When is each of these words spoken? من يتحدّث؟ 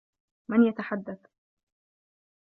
من 0.49 0.63
يتحدّث؟ 0.63 1.19